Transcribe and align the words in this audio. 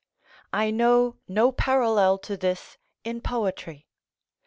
I 0.51 0.71
know 0.71 1.17
no 1.27 1.51
parallel 1.51 2.17
to 2.25 2.35
this 2.35 2.79
in 3.03 3.21
poetry. 3.21 3.85